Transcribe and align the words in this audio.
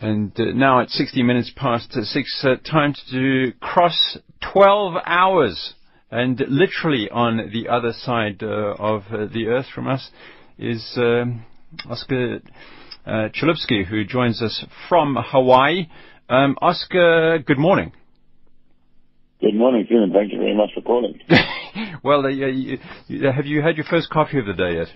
And 0.00 0.32
uh, 0.38 0.52
now 0.54 0.80
at 0.80 0.90
60 0.90 1.22
minutes 1.22 1.50
past 1.56 1.92
six, 1.92 2.44
uh, 2.44 2.56
time 2.70 2.94
to 3.10 3.52
cross 3.60 4.18
12 4.52 4.94
hours. 5.06 5.74
And 6.10 6.40
literally 6.48 7.08
on 7.10 7.50
the 7.52 7.68
other 7.68 7.92
side 7.92 8.42
uh, 8.42 8.74
of 8.78 9.04
uh, 9.10 9.26
the 9.32 9.48
earth 9.48 9.66
from 9.74 9.88
us 9.88 10.10
is 10.58 10.94
um, 10.96 11.44
Oscar 11.88 12.40
uh, 13.06 13.28
who 13.88 14.04
joins 14.04 14.42
us 14.42 14.64
from 14.88 15.16
Hawaii. 15.18 15.86
Um, 16.28 16.56
Oscar, 16.60 17.38
good 17.38 17.58
morning. 17.58 17.92
Good 19.40 19.54
morning, 19.54 19.84
Stephen. 19.86 20.12
Thank 20.12 20.32
you 20.32 20.38
very 20.38 20.56
much 20.56 20.70
for 20.74 20.80
calling. 20.80 21.20
well, 22.02 22.24
uh, 22.24 22.28
you, 22.28 22.78
have 23.08 23.46
you 23.46 23.62
had 23.62 23.76
your 23.76 23.84
first 23.84 24.10
coffee 24.10 24.38
of 24.38 24.46
the 24.46 24.54
day 24.54 24.76
yet? 24.76 24.88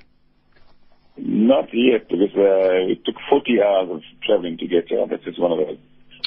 Not 1.16 1.68
yet, 1.72 2.08
because 2.08 2.34
uh, 2.36 2.90
it 2.92 3.04
took 3.04 3.16
40 3.28 3.62
hours 3.62 3.90
of 3.90 4.00
traveling 4.24 4.56
to 4.58 4.66
get 4.66 4.88
here. 4.88 5.06
That's 5.08 5.24
just 5.24 5.38
one 5.40 5.52
of 5.52 5.58
the, 5.58 5.78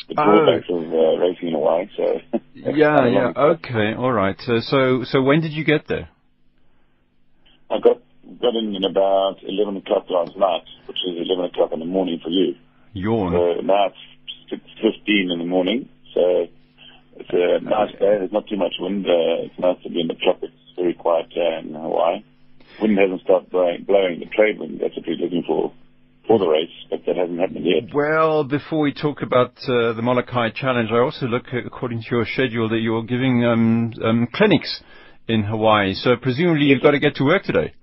the 0.09 0.15
Oh. 0.21 0.23
drawbacks 0.25 0.69
of 0.69 0.83
uh, 0.93 1.17
racing 1.23 1.47
in 1.49 1.53
Hawaii. 1.53 1.87
So 1.97 2.19
Yeah, 2.53 3.07
yeah. 3.07 3.31
Okay, 3.35 3.93
all 3.95 4.11
right. 4.11 4.39
Uh, 4.47 4.61
so, 4.61 5.03
so 5.03 5.21
when 5.21 5.41
did 5.41 5.51
you 5.53 5.63
get 5.63 5.87
there? 5.87 6.09
I 7.71 7.79
got 7.79 7.97
got 8.41 8.55
in 8.55 8.75
at 8.75 8.89
about 8.89 9.37
11 9.43 9.77
o'clock 9.77 10.05
last 10.09 10.37
night, 10.37 10.63
which 10.85 10.97
is 11.07 11.15
11 11.27 11.45
o'clock 11.45 11.71
in 11.73 11.79
the 11.79 11.85
morning 11.85 12.19
for 12.23 12.29
you. 12.29 12.55
Yawn. 12.93 13.31
So 13.31 13.61
now 13.61 13.87
it's 13.87 14.63
6.15 14.83 15.31
in 15.33 15.39
the 15.39 15.45
morning. 15.45 15.89
So 16.13 16.47
it's 17.17 17.29
a 17.31 17.63
nice 17.63 17.91
day. 17.93 18.19
There's 18.19 18.31
not 18.31 18.47
too 18.47 18.57
much 18.57 18.73
wind. 18.79 19.05
Uh, 19.07 19.45
it's 19.49 19.57
nice 19.59 19.81
to 19.83 19.89
be 19.89 20.01
in 20.01 20.07
the 20.07 20.13
tropics. 20.15 20.53
It's 20.67 20.75
very 20.75 20.93
quiet 20.93 21.33
uh, 21.35 21.59
in 21.67 21.73
Hawaii. 21.73 22.23
Wind 22.81 22.97
hasn't 22.97 23.21
stopped 23.21 23.51
blowing, 23.51 23.83
blowing 23.85 24.19
the 24.19 24.25
trade 24.25 24.59
wind. 24.59 24.79
That's 24.81 24.95
what 24.95 25.05
we're 25.07 25.15
looking 25.15 25.43
for 25.47 25.71
for 26.27 26.39
the 26.39 26.47
race, 26.47 26.71
but 26.89 27.03
that 27.05 27.17
hasn't 27.17 27.39
happened 27.39 27.65
yet. 27.65 27.93
Well, 27.93 28.45
before 28.45 28.79
we 28.79 28.93
talk 28.93 29.21
about 29.21 29.57
uh, 29.67 29.91
the 29.93 30.01
Molokai 30.01 30.51
Challenge, 30.55 30.89
I 30.91 30.99
also 30.99 31.27
look, 31.27 31.47
at, 31.51 31.65
according 31.65 32.01
to 32.01 32.07
your 32.11 32.25
schedule, 32.25 32.69
that 32.69 32.79
you're 32.79 33.03
giving 33.03 33.43
um, 33.43 33.93
um, 34.01 34.27
clinics 34.33 34.81
in 35.27 35.43
Hawaii. 35.43 35.93
So 35.93 36.15
presumably 36.15 36.65
you've 36.65 36.81
got 36.81 36.91
to 36.91 36.99
get 36.99 37.15
to 37.15 37.25
work 37.25 37.43
today. 37.43 37.73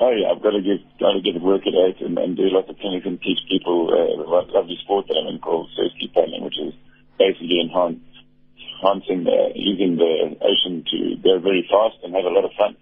Oh 0.00 0.10
yeah, 0.10 0.32
I've 0.32 0.42
got 0.42 0.50
to 0.50 0.60
get 0.60 0.82
got 0.98 1.12
to 1.12 1.20
get 1.20 1.38
to 1.38 1.44
work 1.44 1.62
at 1.62 1.76
eight 1.76 2.00
and, 2.00 2.18
and 2.18 2.36
do 2.36 2.48
lots 2.50 2.68
of 2.68 2.76
clinics 2.80 3.06
and 3.06 3.20
teach 3.20 3.38
people 3.48 3.88
uh, 3.92 4.52
lovely 4.52 4.76
sport 4.82 5.06
that 5.08 5.14
I'm 5.14 5.32
in 5.32 5.38
called 5.38 5.70
paddling, 6.14 6.44
which 6.44 6.58
is 6.58 6.74
basically 7.18 7.60
enhancing 7.62 9.24
the, 9.24 9.52
using 9.54 9.96
the 9.96 10.36
ocean 10.42 10.84
to 10.90 11.16
go 11.22 11.38
very 11.38 11.68
fast 11.70 12.02
and 12.02 12.14
have 12.14 12.24
a 12.24 12.34
lot 12.34 12.44
of 12.44 12.50
fun. 12.58 12.76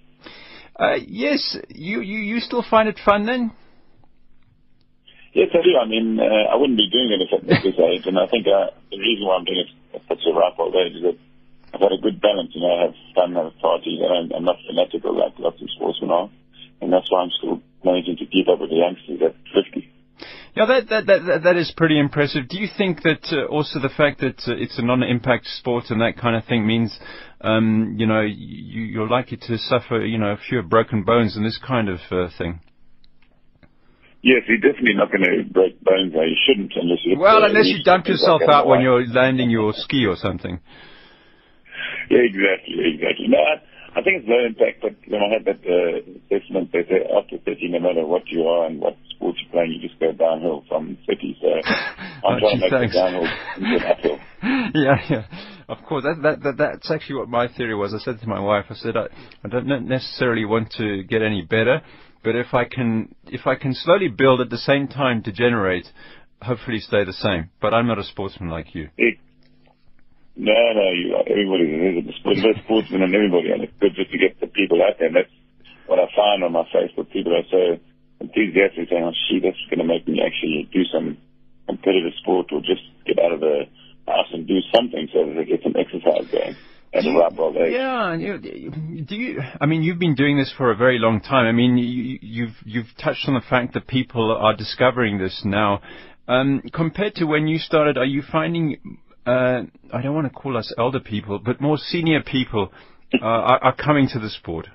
Uh, 0.81 0.97
yes, 1.07 1.59
you, 1.69 2.01
you, 2.01 2.19
you 2.21 2.41
still 2.41 2.65
find 2.71 2.89
it 2.89 2.99
fun 3.05 3.27
then? 3.27 3.53
Yes, 5.35 5.49
I 5.53 5.61
do. 5.63 5.77
I 5.77 5.87
mean, 5.87 6.19
uh, 6.19 6.25
I 6.25 6.57
wouldn't 6.57 6.79
be 6.79 6.89
doing 6.89 7.13
it 7.13 7.21
if 7.21 7.31
at 7.37 7.45
this 7.47 7.77
age, 7.93 8.07
and 8.07 8.19
I 8.19 8.27
think 8.27 8.47
uh, 8.49 8.73
the 8.91 8.99
reason 8.99 9.27
why 9.27 9.37
I'm 9.37 9.45
doing 9.45 9.61
it 9.69 9.71
at 9.95 10.03
such 10.09 10.25
a 10.27 10.33
ripe 10.33 10.59
old 10.59 10.75
age 10.75 10.97
is 10.97 11.03
that 11.03 11.19
I've 11.75 11.81
had 11.85 11.93
a 11.93 12.01
good 12.01 12.21
balance. 12.21 12.51
You 12.55 12.63
know, 12.63 12.73
I 12.75 12.83
have 12.89 12.95
fun, 13.15 13.37
I 13.37 13.45
have 13.45 13.59
parties, 13.61 14.01
and 14.01 14.09
I'm, 14.11 14.27
I'm 14.41 14.45
not 14.45 14.57
fanatical 14.67 15.13
like 15.17 15.39
lots 15.39 15.61
of 15.61 15.69
sportsmen 15.77 16.11
are, 16.11 16.31
and 16.81 16.91
that's 16.91 17.11
why 17.13 17.23
I'm 17.23 17.31
still 17.39 17.61
managing 17.85 18.17
to 18.17 18.27
keep 18.27 18.49
up 18.49 18.59
with 18.59 18.71
the 18.71 18.77
youngsters 18.81 19.21
at 19.21 19.37
50. 19.53 19.85
Yeah, 20.57 20.67
that, 20.67 20.89
that, 20.89 21.07
that, 21.07 21.21
that- 21.27 21.43
that 21.45 21.57
is 21.57 21.73
pretty 21.77 21.99
impressive. 21.99 22.49
Do 22.49 22.59
you 22.59 22.69
think 22.77 23.03
that 23.03 23.23
uh, 23.33 23.47
also 23.47 23.79
the 23.79 23.89
fact 23.95 24.21
that 24.21 24.41
uh, 24.49 24.57
it's 24.57 24.79
a 24.79 24.83
non-impact 24.83 25.47
sport 25.47 25.85
and 25.91 26.01
that 26.01 26.17
kind 26.17 26.35
of 26.35 26.45
thing 26.45 26.67
means, 26.67 26.99
um, 27.41 27.95
you 27.99 28.07
know, 28.07 28.21
you, 28.21 28.83
you're 28.83 29.09
likely 29.09 29.37
to 29.49 29.59
suffer, 29.59 30.05
you 30.05 30.19
know, 30.19 30.33
a 30.33 30.37
few 30.37 30.63
broken 30.63 31.03
bones 31.05 31.37
and 31.37 31.45
this 31.45 31.59
kind 31.59 31.89
of 31.89 32.01
uh, 32.11 32.29
thing? 32.37 32.61
Yes, 34.23 34.43
you're 34.49 34.59
definitely 34.61 34.95
not 34.95 35.11
going 35.11 35.25
to 35.25 35.51
break 35.53 35.81
bones. 35.83 36.13
Though. 36.13 36.23
You 36.23 36.37
shouldn't 36.47 36.73
unless 36.77 36.99
you. 37.05 37.19
Well, 37.19 37.43
uh, 37.43 37.49
unless 37.49 37.67
you 37.69 37.83
dump 37.83 38.07
yourself 38.07 38.43
out 38.51 38.67
when 38.67 38.83
you're 38.83 39.07
landing 39.07 39.49
your 39.49 39.73
ski 39.75 40.05
or 40.05 40.17
something. 40.17 40.61
Yeah, 42.11 42.19
exactly, 42.21 42.75
exactly. 42.95 43.29
No, 43.29 43.39
I, 43.39 43.99
I 43.99 44.03
think 44.03 44.21
it's 44.23 44.29
low 44.29 44.45
impact, 44.45 44.83
but 44.83 44.95
when 45.11 45.23
I 45.23 45.33
had 45.33 45.45
that 45.47 45.61
uh, 45.65 46.37
assessment, 46.37 46.71
they 46.73 46.83
say 46.85 47.07
after 47.17 47.39
30, 47.39 47.69
no 47.69 47.81
matter 47.81 48.05
what 48.05 48.29
you 48.29 48.43
are 48.45 48.67
and 48.67 48.79
what 48.81 48.97
sport 49.15 49.37
you're 49.41 49.51
playing, 49.53 49.73
you 49.73 49.89
just 49.89 49.99
go 49.99 50.13
downhill 50.13 50.65
from 50.69 50.99
30. 51.07 51.39
So 51.41 51.49
I'm 52.29 52.37
Oh, 52.37 52.39
trying 52.41 52.61
to 52.61 52.61
make 52.61 52.71
thanks. 52.71 52.95
the 52.95 53.01
downhill 53.01 53.29
into 53.57 53.89
uphill. 53.89 54.19
yeah, 54.75 54.99
yeah. 55.09 55.25
Of 55.71 55.85
course, 55.87 56.03
that, 56.03 56.19
that, 56.23 56.43
that 56.43 56.57
that's 56.59 56.91
actually 56.91 57.23
what 57.23 57.29
my 57.29 57.47
theory 57.47 57.77
was. 57.77 57.95
I 57.95 58.03
said 58.03 58.19
to 58.19 58.27
my 58.27 58.41
wife, 58.41 58.65
I 58.71 58.75
said, 58.75 58.97
I, 58.97 59.07
I 59.45 59.49
don't 59.49 59.69
ne- 59.69 59.79
necessarily 59.79 60.45
want 60.45 60.75
to 60.79 61.05
get 61.05 61.23
any 61.23 61.43
better, 61.43 61.81
but 62.25 62.35
if 62.35 62.53
I 62.53 62.65
can, 62.65 63.15
if 63.27 63.47
I 63.47 63.55
can 63.55 63.73
slowly 63.75 64.09
build 64.09 64.41
at 64.41 64.51
the 64.51 64.59
same 64.59 64.89
time 64.89 65.23
degenerate, 65.23 65.87
hopefully 66.43 66.81
stay 66.81 67.05
the 67.05 67.13
same. 67.13 67.51
But 67.63 67.73
I'm 67.73 67.87
not 67.87 68.01
a 68.01 68.03
sportsman 68.03 68.51
like 68.51 68.75
you. 68.75 68.89
It, 68.99 69.19
no, 70.35 70.51
no, 70.51 70.91
you, 70.91 71.15
are. 71.15 71.23
everybody 71.31 71.71
is 71.71 72.03
a 72.03 72.19
sport, 72.19 72.39
there's 72.43 72.59
sportsmen 72.65 73.03
and 73.03 73.15
everybody, 73.15 73.53
and 73.53 73.63
it's 73.63 73.73
good 73.79 73.95
just 73.95 74.11
to 74.11 74.19
get 74.19 74.41
the 74.41 74.49
people 74.49 74.83
out 74.83 74.99
there. 74.99 75.07
And 75.07 75.23
that's 75.23 75.31
what 75.87 76.01
I 76.01 76.11
find 76.17 76.43
on 76.43 76.51
my 76.51 76.67
Facebook. 76.75 77.13
People 77.13 77.31
are 77.39 77.47
so 77.47 77.79
enthusiastic 78.19 78.91
saying, 78.91 79.07
oh, 79.07 79.15
shit, 79.31 79.47
that's 79.47 79.63
going 79.71 79.79
to 79.79 79.87
make 79.87 80.03
me 80.09 80.19
actually 80.19 80.69
do 80.75 80.83
some 80.91 81.17
competitive 81.69 82.19
sport 82.19 82.51
or 82.51 82.59
just 82.59 82.83
get 83.07 83.23
out 83.23 83.31
of 83.31 83.39
the 83.39 83.71
house 84.11 84.29
and 84.33 84.47
do 84.47 84.59
something 84.75 85.09
so 85.13 85.27
that 85.27 85.35
they 85.35 85.45
get 85.45 85.63
some 85.63 85.75
exercise 85.79 86.27
going 86.31 86.57
at 86.93 87.07
a 87.07 87.19
ripe 87.19 87.39
old 87.39 87.57
age. 87.57 87.73
Yeah, 87.73 88.13
and 88.13 88.23
you, 88.23 89.05
do 89.05 89.15
you? 89.15 89.41
I 89.61 89.67
mean, 89.67 89.83
you've 89.83 89.99
been 89.99 90.15
doing 90.15 90.37
this 90.37 90.53
for 90.57 90.71
a 90.71 90.77
very 90.77 90.99
long 90.99 91.21
time. 91.21 91.47
I 91.47 91.53
mean, 91.53 91.77
you, 91.77 92.19
you've 92.21 92.57
you've 92.65 92.97
touched 93.03 93.29
on 93.29 93.35
the 93.35 93.43
fact 93.49 93.75
that 93.75 93.87
people 93.87 94.37
are 94.37 94.57
discovering 94.57 95.19
this 95.19 95.43
now. 95.45 95.81
Um, 96.29 96.63
compared 96.73 97.15
to 97.17 97.25
when 97.25 97.47
you 97.47 97.59
started, 97.59 97.97
are 97.99 98.05
you 98.05 98.23
finding? 98.31 98.99
Uh, 99.27 99.63
I 99.93 100.03
don't 100.03 100.15
want 100.15 100.27
to 100.27 100.33
call 100.33 100.57
us 100.57 100.73
elder 100.79 101.01
people, 101.01 101.39
but 101.39 101.61
more 101.61 101.77
senior 101.77 102.23
people 102.23 102.73
uh, 103.15 103.25
are, 103.25 103.65
are 103.65 103.77
coming 103.77 104.09
to 104.13 104.19
the 104.19 104.31
sport. 104.31 104.69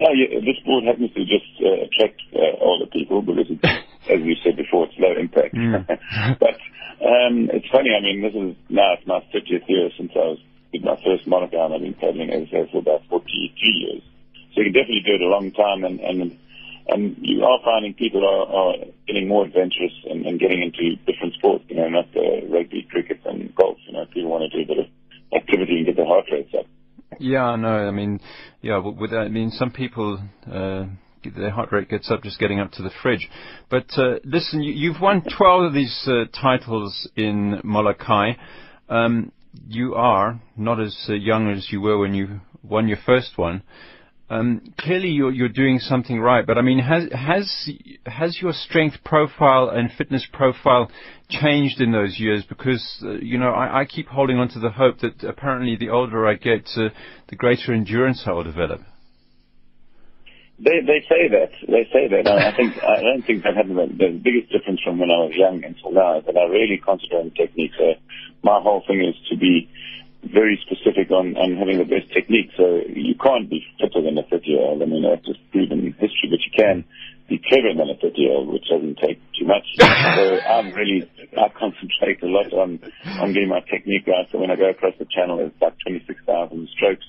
Oh, 0.00 0.12
yeah, 0.12 0.40
this 0.40 0.56
sport 0.60 0.84
happens 0.84 1.12
to 1.14 1.20
just 1.20 1.46
uh, 1.62 1.86
attract 1.86 2.20
uh, 2.34 2.58
older 2.60 2.86
people 2.90 3.22
because, 3.22 3.46
it's, 3.48 3.62
as 4.10 4.20
we 4.20 4.36
said 4.42 4.56
before, 4.56 4.86
it's 4.86 4.94
low 4.98 5.14
impact. 5.14 5.54
Mm. 5.54 5.86
but 6.40 6.56
um, 7.14 7.50
it's 7.52 7.68
funny. 7.70 7.90
I 7.94 8.02
mean, 8.02 8.22
this 8.22 8.34
is 8.34 8.56
now 8.68 8.94
it's 8.94 9.06
my 9.06 9.22
30th 9.32 9.68
year 9.68 9.90
since 9.96 10.12
I 10.14 10.34
was 10.34 10.38
did 10.74 10.84
my 10.84 10.98
first 11.04 11.26
monogram. 11.26 11.72
I've 11.72 11.80
been 11.80 11.94
paddling 11.94 12.30
as 12.30 12.48
I 12.48 12.50
said 12.50 12.70
for 12.72 12.78
about 12.78 13.06
43 13.08 13.54
years. 13.62 14.02
So 14.54 14.60
you 14.60 14.70
can 14.70 14.74
definitely 14.74 15.06
do 15.06 15.14
it 15.14 15.22
a 15.22 15.30
long 15.30 15.52
time, 15.52 15.84
and 15.84 16.00
and 16.00 16.38
and 16.88 17.16
you 17.20 17.44
are 17.44 17.58
finding 17.64 17.94
people 17.94 18.22
are, 18.26 18.46
are 18.46 18.74
getting 19.06 19.26
more 19.26 19.46
adventurous 19.46 19.94
and, 20.10 20.26
and 20.26 20.38
getting 20.38 20.62
into 20.62 20.96
different 21.06 21.34
sports. 21.34 21.64
You 21.68 21.76
know, 21.76 21.88
not 21.88 22.08
uh, 22.16 22.46
rugby, 22.50 22.86
cricket, 22.90 23.20
and 23.24 23.54
golf. 23.54 23.78
You 23.86 23.94
know, 23.94 24.06
people 24.06 24.30
want 24.30 24.50
to 24.50 24.56
do 24.56 24.62
a 24.62 24.74
bit 24.74 24.84
of 24.84 24.90
activity 25.34 25.78
and 25.78 25.86
get 25.86 25.96
their 25.96 26.06
heart 26.06 26.26
rates 26.30 26.54
up. 26.58 26.66
Yeah, 27.18 27.56
no, 27.56 27.68
I 27.68 27.90
mean, 27.90 28.20
yeah, 28.60 28.78
with 28.78 29.12
I 29.12 29.28
mean, 29.28 29.50
some 29.50 29.70
people, 29.70 30.18
uh, 30.50 30.86
their 31.30 31.50
heart 31.50 31.72
rate 31.72 31.88
gets 31.88 32.10
up 32.10 32.22
just 32.22 32.38
getting 32.38 32.60
up 32.60 32.72
to 32.72 32.82
the 32.82 32.90
fridge. 33.02 33.28
But 33.70 33.86
uh, 33.96 34.16
listen, 34.24 34.62
you, 34.62 34.72
you've 34.72 35.00
won 35.00 35.22
12 35.36 35.64
of 35.64 35.72
these 35.74 36.08
uh, 36.08 36.24
titles 36.38 37.08
in 37.16 37.60
Molokai. 37.64 38.32
Um, 38.88 39.32
you 39.68 39.94
are 39.94 40.40
not 40.56 40.80
as 40.80 40.96
uh, 41.08 41.12
young 41.12 41.50
as 41.50 41.68
you 41.70 41.80
were 41.80 41.98
when 41.98 42.14
you 42.14 42.40
won 42.62 42.88
your 42.88 42.98
first 43.04 43.36
one. 43.36 43.62
Um, 44.30 44.72
clearly, 44.78 45.08
you're, 45.08 45.32
you're 45.32 45.50
doing 45.50 45.78
something 45.78 46.18
right. 46.18 46.46
But 46.46 46.56
I 46.56 46.62
mean, 46.62 46.78
has 46.78 47.04
has 47.12 47.70
has 48.06 48.38
your 48.40 48.52
strength 48.52 48.96
profile 49.04 49.68
and 49.68 49.90
fitness 49.96 50.26
profile 50.32 50.90
changed 51.28 51.80
in 51.80 51.92
those 51.92 52.18
years? 52.18 52.42
Because 52.48 52.82
uh, 53.04 53.12
you 53.12 53.38
know, 53.38 53.50
I, 53.50 53.80
I 53.80 53.84
keep 53.84 54.08
holding 54.08 54.38
on 54.38 54.48
to 54.50 54.60
the 54.60 54.70
hope 54.70 55.00
that 55.00 55.22
apparently 55.22 55.76
the 55.76 55.90
older 55.90 56.26
I 56.26 56.34
get, 56.34 56.68
uh, 56.76 56.88
the 57.28 57.36
greater 57.36 57.74
endurance 57.74 58.22
I 58.26 58.32
will 58.32 58.44
develop. 58.44 58.80
They 60.58 60.86
they 60.86 61.02
say 61.10 61.26
that 61.34 61.50
they 61.66 61.82
say 61.90 62.06
that. 62.06 62.30
I 62.30 62.50
I 62.50 62.52
think 62.54 62.78
I 62.78 63.02
don't 63.02 63.26
think 63.26 63.42
that 63.42 63.56
had 63.58 63.66
the, 63.66 63.90
the 63.90 64.14
biggest 64.22 64.54
difference 64.54 64.80
from 64.86 64.98
when 65.02 65.10
I 65.10 65.26
was 65.26 65.34
young 65.34 65.64
until 65.64 65.90
now. 65.90 66.22
But 66.22 66.36
I 66.38 66.46
really 66.46 66.78
concentrate 66.78 67.26
on 67.26 67.30
technique. 67.34 67.72
So 67.76 67.98
my 68.42 68.60
whole 68.62 68.82
thing 68.86 69.02
is 69.02 69.18
to 69.30 69.36
be 69.36 69.68
very 70.22 70.56
specific 70.62 71.10
on, 71.10 71.36
on 71.36 71.58
having 71.58 71.78
the 71.78 71.84
best 71.84 72.08
technique. 72.14 72.54
So 72.56 72.80
you 72.86 73.18
can't 73.18 73.50
be 73.50 73.66
fitter 73.82 74.00
than 74.00 74.16
a 74.16 74.22
30 74.22 74.46
year 74.46 74.62
old. 74.62 74.82
I 74.82 74.86
mean 74.86 75.02
that's 75.02 75.26
just 75.26 75.42
proven 75.50 75.90
history. 75.98 76.30
But 76.30 76.40
you 76.46 76.54
can 76.54 76.84
be 77.28 77.42
cleverer 77.42 77.74
than 77.74 77.90
a 77.90 77.98
30 77.98 78.14
year 78.14 78.32
old, 78.38 78.54
which 78.54 78.70
doesn't 78.70 79.02
take 79.02 79.18
too 79.34 79.50
much. 79.50 79.66
so 79.82 80.22
I'm 80.46 80.70
really 80.70 81.10
I 81.34 81.50
concentrate 81.50 82.22
a 82.22 82.30
lot 82.30 82.54
on 82.54 82.78
on 83.18 83.34
getting 83.34 83.50
my 83.50 83.60
technique 83.66 84.06
right. 84.06 84.30
So 84.30 84.38
when 84.38 84.54
I 84.54 84.56
go 84.56 84.70
across 84.70 84.94
the 85.02 85.06
channel, 85.10 85.42
it's 85.42 85.56
about 85.56 85.74
26,000 85.82 86.68
strokes. 86.78 87.04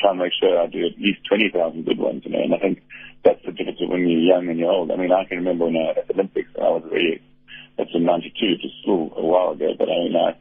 Try 0.00 0.10
and 0.10 0.18
make 0.18 0.32
sure 0.40 0.58
I 0.58 0.66
do 0.66 0.86
at 0.86 0.98
least 0.98 1.20
20,000 1.28 1.84
good 1.84 1.98
ones, 1.98 2.22
you 2.24 2.32
know, 2.32 2.42
and 2.42 2.54
I 2.54 2.58
think 2.58 2.80
that's 3.24 3.40
the 3.44 3.52
difference 3.52 3.78
when 3.80 4.08
you're 4.08 4.20
young 4.20 4.48
and 4.48 4.58
you're 4.58 4.70
old. 4.70 4.90
I 4.90 4.96
mean, 4.96 5.12
I 5.12 5.24
can 5.24 5.38
remember 5.38 5.66
when 5.66 5.76
I, 5.76 5.90
at 6.00 6.08
the 6.08 6.14
Olympics, 6.14 6.48
I 6.56 6.70
was 6.72 6.82
really, 6.90 7.20
that's 7.76 7.90
in 7.94 8.04
92, 8.04 8.56
just 8.56 8.74
still 8.82 9.12
a 9.16 9.24
while 9.24 9.52
ago, 9.52 9.74
but 9.78 9.88
I 9.88 9.96
mean, 10.08 10.16
I 10.16 10.32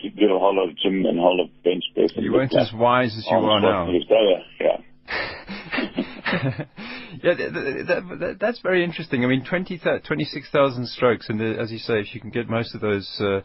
did 0.00 0.30
a 0.30 0.38
whole 0.38 0.54
lot 0.54 0.68
of 0.70 0.76
gym 0.78 1.04
and 1.04 1.18
a 1.18 1.22
whole 1.22 1.36
lot 1.38 1.50
of 1.50 1.62
bench 1.64 1.84
press. 1.94 2.12
You 2.14 2.32
weren't 2.32 2.54
as 2.54 2.72
wise 2.72 3.16
as 3.18 3.26
you 3.28 3.36
are 3.36 3.60
now. 3.60 3.82
Arnold 3.82 4.02
Schwarzenegger's 4.02 4.06
brother, 4.06 4.44
Yeah. 4.60 4.76
Yeah, 7.22 7.34
that, 7.34 8.18
that, 8.20 8.36
that's 8.38 8.60
very 8.60 8.84
interesting. 8.84 9.24
I 9.24 9.28
mean, 9.28 9.44
20, 9.44 9.80
26,000 10.06 10.86
strokes, 10.86 11.28
and 11.28 11.40
as 11.58 11.72
you 11.72 11.78
say, 11.78 12.00
if 12.00 12.14
you 12.14 12.20
can 12.20 12.30
get 12.30 12.48
most 12.48 12.74
of 12.74 12.80
those 12.80 13.08
uh, 13.20 13.40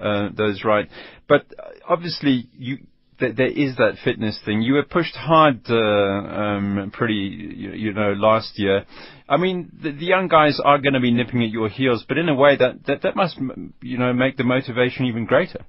uh, 0.00 0.30
those 0.34 0.64
right, 0.64 0.88
but 1.28 1.44
obviously 1.86 2.48
you 2.56 2.78
there 3.18 3.50
is 3.50 3.76
that 3.76 3.96
fitness 4.04 4.38
thing. 4.44 4.62
You 4.62 4.74
were 4.74 4.84
pushed 4.84 5.16
hard, 5.16 5.60
uh, 5.68 5.74
um, 5.74 6.92
pretty, 6.92 7.14
you, 7.14 7.72
you, 7.72 7.92
know, 7.92 8.12
last 8.12 8.58
year. 8.58 8.84
I 9.28 9.36
mean, 9.36 9.70
the, 9.82 9.90
the 9.92 10.06
young 10.06 10.28
guys 10.28 10.60
are 10.64 10.78
going 10.78 10.94
to 10.94 11.00
be 11.00 11.10
nipping 11.10 11.42
at 11.42 11.50
your 11.50 11.68
heels, 11.68 12.04
but 12.08 12.16
in 12.16 12.28
a 12.28 12.34
way 12.34 12.56
that, 12.56 12.86
that 12.86 13.02
that 13.02 13.16
must, 13.16 13.38
you 13.82 13.98
know, 13.98 14.12
make 14.12 14.36
the 14.36 14.44
motivation 14.44 15.06
even 15.06 15.26
greater. 15.26 15.64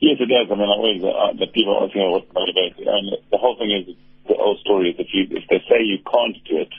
Yes, 0.00 0.18
it 0.20 0.30
does. 0.30 0.46
I 0.46 0.54
mean, 0.54 0.68
always 0.68 1.02
uh, 1.02 1.34
the 1.38 1.50
people 1.50 1.90
you 1.92 2.00
know 2.00 2.10
what 2.12 2.28
motivates. 2.30 2.78
And 2.78 3.18
the 3.32 3.38
whole 3.38 3.56
thing 3.58 3.72
is 3.72 3.96
the 4.28 4.36
old 4.36 4.60
story 4.60 4.90
is 4.90 4.96
if 4.98 5.08
you 5.12 5.26
if 5.30 5.48
they 5.50 5.58
say 5.68 5.82
you 5.82 5.98
can't 6.06 6.36
do 6.46 6.62
it, 6.62 6.72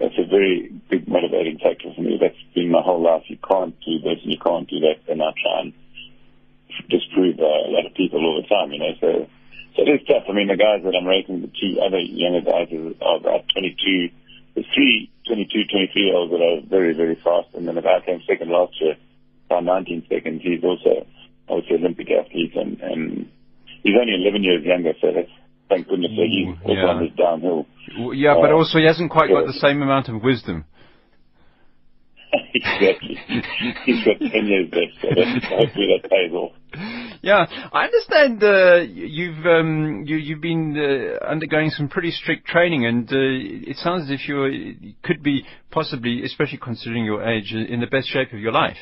that's 0.00 0.18
a 0.18 0.26
very 0.26 0.72
big 0.90 1.06
motivating 1.06 1.58
factor 1.62 1.94
for 1.94 2.02
me. 2.02 2.18
That's 2.20 2.34
been 2.54 2.70
my 2.72 2.82
whole 2.82 3.00
life. 3.00 3.22
You 3.28 3.38
can't 3.38 3.74
do 3.86 4.00
this 4.02 4.18
and 4.22 4.32
you 4.32 4.38
can't 4.38 4.68
do 4.68 4.80
that, 4.80 4.98
and 5.06 5.22
I 5.22 5.30
try 5.30 5.60
and 5.62 5.72
disprove 6.88 7.38
uh, 7.38 7.68
a 7.68 7.72
lot 7.72 7.86
of 7.86 7.94
people 7.94 8.20
all 8.20 8.40
the 8.40 8.48
time, 8.48 8.72
you 8.72 8.78
know. 8.78 8.94
So, 9.00 9.10
so 9.76 9.78
it 9.82 10.00
is 10.00 10.06
tough. 10.06 10.24
I 10.28 10.32
mean, 10.32 10.48
the 10.48 10.56
guys 10.56 10.84
that 10.84 10.96
I'm 10.96 11.06
racing, 11.06 11.42
the 11.42 11.52
two 11.52 11.80
other 11.80 12.00
younger 12.00 12.44
guys 12.44 12.68
are 12.72 13.16
about 13.16 13.44
22. 13.52 14.10
The 14.56 14.64
three 14.72 15.12
22, 15.26 15.66
23 15.68 16.02
year 16.02 16.14
olds 16.14 16.32
that 16.32 16.40
are 16.40 16.60
very, 16.68 16.94
very 16.94 17.16
fast. 17.16 17.48
And 17.54 17.66
then 17.66 17.74
the 17.74 17.82
guy 17.82 18.00
came 18.04 18.22
second 18.26 18.48
last 18.50 18.80
year, 18.80 18.96
about 19.46 19.64
19 19.64 20.06
seconds. 20.08 20.42
He's 20.42 20.62
also, 20.62 21.06
I 21.48 21.52
would 21.54 21.64
say, 21.68 21.74
Olympic 21.74 22.08
athlete. 22.10 22.54
And, 22.54 22.80
and 22.80 23.28
he's 23.82 23.94
only 24.00 24.14
11 24.14 24.44
years 24.44 24.64
younger. 24.64 24.92
So 25.00 25.12
that's, 25.12 25.30
thank 25.68 25.88
goodness 25.88 26.12
that 26.16 26.28
he's 26.30 26.54
also 26.62 26.72
yeah. 26.72 26.86
on 26.86 27.02
his 27.02 27.12
downhill. 27.18 27.66
Yeah, 28.14 28.34
but 28.40 28.50
uh, 28.50 28.56
also 28.56 28.78
he 28.78 28.86
hasn't 28.86 29.10
quite 29.10 29.30
got 29.30 29.46
the 29.46 29.58
same 29.60 29.82
amount 29.82 30.08
of 30.08 30.22
wisdom. 30.22 30.64
exactly. 32.54 33.18
He's 33.84 34.04
got 34.04 34.18
10 34.18 34.46
years 34.46 34.70
left, 34.72 34.94
so 35.02 35.08
hopefully 35.56 36.00
that 36.00 36.10
pays 36.10 36.32
off. 36.32 36.52
Yeah, 37.26 37.44
I 37.72 37.86
understand 37.90 38.38
uh, 38.40 38.86
you've 38.86 39.44
um, 39.46 40.04
you, 40.06 40.14
you've 40.14 40.40
been 40.40 40.78
uh, 40.78 41.26
undergoing 41.26 41.70
some 41.70 41.88
pretty 41.88 42.12
strict 42.12 42.46
training, 42.46 42.86
and 42.86 43.02
uh, 43.10 43.18
it 43.66 43.78
sounds 43.78 44.04
as 44.04 44.10
if 44.14 44.28
you 44.28 44.94
could 45.02 45.24
be 45.24 45.44
possibly, 45.72 46.22
especially 46.22 46.58
considering 46.62 47.04
your 47.04 47.26
age, 47.26 47.52
in 47.52 47.80
the 47.80 47.88
best 47.88 48.06
shape 48.06 48.32
of 48.32 48.38
your 48.38 48.52
life. 48.52 48.76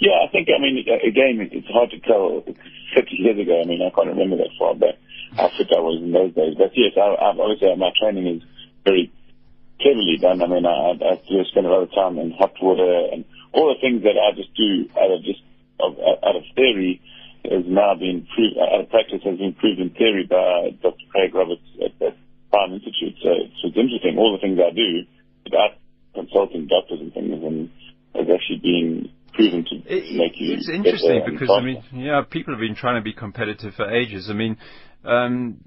Yeah, 0.00 0.18
I 0.26 0.32
think, 0.32 0.48
I 0.50 0.60
mean, 0.60 0.82
again, 0.82 1.46
it's 1.46 1.70
hard 1.70 1.90
to 1.90 2.00
tell. 2.00 2.42
50 2.42 3.06
years 3.14 3.38
ago, 3.38 3.62
I 3.62 3.64
mean, 3.64 3.78
I 3.78 3.94
can't 3.94 4.08
remember 4.08 4.38
that 4.38 4.50
far 4.58 4.74
back 4.74 4.98
how 5.36 5.50
fit 5.56 5.70
I 5.70 5.78
was 5.78 6.02
in 6.02 6.10
those 6.10 6.34
days. 6.34 6.58
But 6.58 6.74
yes, 6.74 6.98
I, 6.98 7.14
I've 7.22 7.38
obviously 7.38 7.70
my 7.76 7.94
training 8.02 8.26
is 8.26 8.42
very 8.82 9.12
cleverly 9.78 10.18
done. 10.18 10.42
I 10.42 10.48
mean, 10.48 10.66
I, 10.66 10.98
I 10.98 11.22
do 11.22 11.38
spend 11.54 11.66
a 11.66 11.70
lot 11.70 11.86
of 11.86 11.94
time 11.94 12.18
in 12.18 12.32
hot 12.32 12.58
water 12.60 13.14
and 13.14 13.24
all 13.54 13.70
the 13.70 13.78
things 13.80 14.02
that 14.02 14.18
I 14.18 14.34
just 14.34 14.50
do 14.58 14.90
of 14.98 15.22
just 15.22 15.38
of, 15.80 15.96
out 15.98 16.36
of 16.36 16.42
theory 16.54 17.00
has 17.44 17.64
now 17.66 17.94
been 17.94 18.26
proved, 18.34 18.58
out 18.58 18.80
of 18.80 18.90
practice 18.90 19.22
has 19.24 19.38
been 19.38 19.54
proved 19.54 19.80
in 19.80 19.90
theory 19.90 20.26
by 20.28 20.76
Dr. 20.82 21.06
Craig 21.10 21.34
Roberts 21.34 21.62
at 21.84 21.98
the 21.98 22.10
Prime 22.50 22.74
Institute. 22.74 23.14
So, 23.22 23.30
so 23.62 23.68
it's 23.68 23.78
interesting. 23.78 24.18
All 24.18 24.32
the 24.32 24.42
things 24.42 24.58
I 24.58 24.74
do 24.74 25.06
without 25.44 25.78
consulting 26.14 26.66
doctors 26.66 27.00
and 27.00 27.12
things 27.12 27.32
and 27.32 27.70
has 28.14 28.26
actually 28.32 28.58
been 28.58 29.10
proven 29.34 29.64
to 29.64 29.74
make 29.78 30.34
you. 30.36 30.54
It's 30.54 30.68
interesting 30.68 31.22
because 31.24 31.50
I 31.50 31.60
mean, 31.60 31.82
yeah, 31.92 32.22
people 32.28 32.54
have 32.54 32.60
been 32.60 32.74
trying 32.74 32.96
to 32.96 33.04
be 33.04 33.12
competitive 33.12 33.74
for 33.74 33.88
ages. 33.90 34.28
I 34.30 34.34
mean, 34.34 34.56
um, 35.04 35.58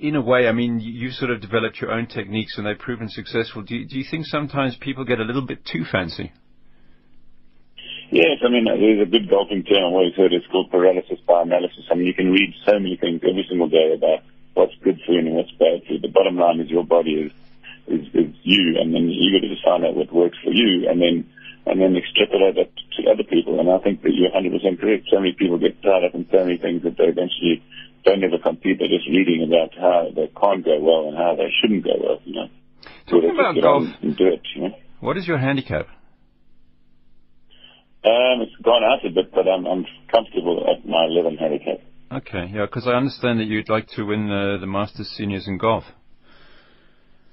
in 0.00 0.16
a 0.16 0.20
way, 0.20 0.48
I 0.48 0.52
mean, 0.52 0.80
you 0.80 1.10
sort 1.10 1.30
of 1.30 1.40
developed 1.40 1.80
your 1.80 1.92
own 1.92 2.06
techniques 2.06 2.56
and 2.56 2.66
they've 2.66 2.78
proven 2.78 3.08
successful. 3.08 3.62
Do 3.62 3.76
you, 3.76 3.86
do 3.86 3.98
you 3.98 4.04
think 4.10 4.26
sometimes 4.26 4.76
people 4.80 5.04
get 5.04 5.20
a 5.20 5.24
little 5.24 5.46
bit 5.46 5.64
too 5.64 5.84
fancy? 5.90 6.32
Yes, 8.10 8.42
I 8.42 8.50
mean, 8.50 8.66
there's 8.66 9.06
a 9.06 9.10
good 9.10 9.30
golfing 9.30 9.62
term 9.62 9.86
I've 9.86 9.94
always 9.94 10.14
heard. 10.14 10.32
It's 10.32 10.46
called 10.50 10.70
paralysis 10.70 11.18
by 11.26 11.42
analysis. 11.42 11.86
I 11.90 11.94
mean, 11.94 12.06
you 12.06 12.14
can 12.14 12.32
read 12.32 12.54
so 12.66 12.74
many 12.74 12.96
things 12.96 13.22
every 13.22 13.46
single 13.48 13.68
day 13.68 13.94
about 13.94 14.26
what's 14.54 14.74
good 14.82 14.98
for 15.06 15.12
you 15.12 15.20
and 15.20 15.34
what's 15.34 15.52
bad 15.52 15.86
for 15.86 15.94
you. 15.94 16.00
The 16.00 16.10
bottom 16.10 16.36
line 16.36 16.58
is 16.58 16.68
your 16.68 16.84
body 16.84 17.30
is, 17.30 17.32
is, 17.86 18.06
is 18.12 18.34
you, 18.42 18.76
and 18.82 18.92
then 18.92 19.08
you 19.08 19.30
got 19.30 19.46
to 19.46 19.54
just 19.54 19.64
find 19.64 19.84
out 19.86 19.94
what 19.94 20.12
works 20.12 20.38
for 20.42 20.50
you, 20.50 20.90
and 20.90 21.00
then 21.00 21.30
and 21.66 21.80
then 21.80 21.94
extrapolate 21.94 22.56
that 22.56 22.70
to 22.96 23.10
other 23.10 23.22
people. 23.22 23.60
And 23.60 23.70
I 23.70 23.78
think 23.78 24.02
that 24.02 24.10
you're 24.10 24.30
100% 24.32 24.80
correct. 24.80 25.06
So 25.10 25.20
many 25.20 25.32
people 25.32 25.58
get 25.58 25.80
tied 25.82 26.04
up 26.04 26.14
in 26.14 26.26
so 26.32 26.44
many 26.44 26.56
things 26.56 26.82
that 26.82 26.96
they 26.96 27.04
eventually 27.04 27.62
don't 28.04 28.24
ever 28.24 28.38
compete. 28.38 28.78
They're 28.80 28.88
just 28.88 29.06
reading 29.06 29.46
about 29.46 29.76
how 29.78 30.08
they 30.10 30.32
can't 30.34 30.64
go 30.64 30.80
well 30.80 31.08
and 31.08 31.16
how 31.16 31.36
they 31.36 31.52
shouldn't 31.60 31.84
go 31.84 31.94
well, 32.00 32.18
you 32.24 32.34
know. 32.34 32.48
Talking 33.06 33.30
so 33.30 33.38
about 33.38 33.60
golf, 33.60 33.84
do 34.02 34.26
it, 34.26 34.42
you 34.56 34.62
know? 34.62 34.74
what 35.00 35.16
is 35.16 35.28
your 35.28 35.38
handicap? 35.38 35.86
Um, 38.02 38.40
it's 38.40 38.56
gone 38.62 38.82
out 38.82 39.04
a 39.04 39.10
bit, 39.10 39.30
but 39.32 39.46
I'm, 39.46 39.66
I'm 39.66 39.84
comfortable 40.10 40.64
at 40.64 40.88
my 40.88 41.04
11 41.04 41.36
handicap. 41.36 41.80
Okay, 42.10 42.50
yeah, 42.52 42.64
because 42.64 42.88
I 42.88 42.92
understand 42.96 43.40
that 43.40 43.46
you'd 43.46 43.68
like 43.68 43.86
to 43.96 44.04
win 44.04 44.30
uh, 44.30 44.58
the 44.58 44.66
Masters 44.66 45.12
Seniors 45.16 45.46
in 45.46 45.58
golf. 45.58 45.84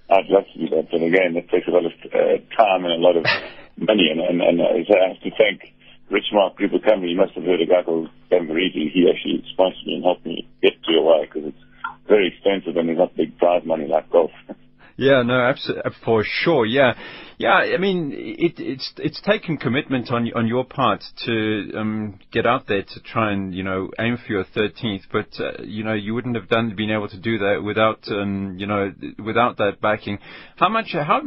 I'd 0.10 0.28
love 0.28 0.44
to 0.54 0.60
do 0.60 0.76
that, 0.76 0.92
but 0.92 1.02
again, 1.02 1.36
it 1.36 1.50
takes 1.50 1.68
a 1.68 1.72
lot 1.72 1.86
of 1.86 1.92
uh, 2.12 2.40
time 2.56 2.84
and 2.84 2.94
a 2.94 3.04
lot 3.04 3.16
of 3.16 3.24
money, 3.78 4.12
and, 4.12 4.20
and, 4.20 4.42
and 4.42 4.62
uh, 4.62 4.76
I 4.76 5.08
have 5.08 5.22
to 5.24 5.32
thank 5.40 5.74
Richmark 6.12 6.56
Group 6.56 6.74
of 6.74 6.84
Company. 6.84 7.12
You 7.12 7.18
must 7.18 7.34
have 7.34 7.44
heard 7.44 7.62
a 7.62 7.66
guy 7.66 7.84
called 7.84 8.10
Ben 8.30 8.48
Veriti. 8.48 8.92
He 8.92 9.08
actually 9.10 9.44
sponsored 9.52 9.88
me 9.88 9.96
and 9.96 10.04
helped 10.04 10.26
me 10.26 10.48
get 10.62 10.74
to 10.84 10.92
Hawaii 10.94 11.26
because 11.26 11.50
it's 11.52 11.64
very 12.08 12.28
expensive 12.28 12.78
and 12.78 12.88
there's 12.88 12.98
not 12.98 13.16
big 13.16 13.38
prize 13.38 13.64
money 13.66 13.88
like 13.88 14.10
golf. 14.10 14.32
Yeah, 14.98 15.22
no, 15.22 15.40
absolutely, 15.40 15.84
uh, 15.86 15.94
for 16.04 16.24
sure. 16.26 16.66
Yeah, 16.66 16.94
yeah. 17.38 17.54
I 17.54 17.78
mean, 17.78 18.12
it, 18.16 18.56
it's 18.58 18.94
it's 18.98 19.22
taken 19.22 19.58
commitment 19.58 20.12
on 20.12 20.28
on 20.36 20.48
your 20.48 20.66
part 20.66 21.04
to 21.26 21.72
um, 21.78 22.20
get 22.32 22.48
out 22.48 22.68
there 22.68 22.82
to 22.82 23.00
try 23.02 23.32
and 23.32 23.54
you 23.54 23.64
know 23.64 23.92
aim 24.00 24.18
for 24.18 24.34
your 24.34 24.44
13th, 24.44 25.04
but 25.12 25.28
uh, 25.40 25.62
you 25.64 25.84
know 25.84 25.94
you 25.94 26.16
wouldn't 26.16 26.36
have 26.36 26.50
done 26.50 26.76
been 26.76 26.90
able 26.90 27.08
to 27.10 27.18
do 27.18 27.38
that 27.38 27.62
without 27.64 28.00
um, 28.10 28.56
you 28.58 28.66
know 28.66 28.92
without 29.24 29.58
that 29.58 29.80
backing. 29.80 30.18
How 30.56 30.70
much 30.70 30.94
how 30.94 31.22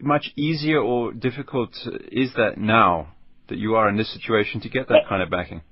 much 0.00 0.30
easier 0.36 0.80
or 0.80 1.12
difficult 1.12 1.70
is 2.12 2.30
that 2.36 2.56
now 2.56 3.14
that 3.48 3.58
you 3.58 3.74
are 3.74 3.88
in 3.88 3.96
this 3.96 4.12
situation 4.14 4.60
to 4.60 4.68
get 4.68 4.86
that 4.88 5.08
kind 5.08 5.22
of 5.22 5.28
backing? 5.28 5.62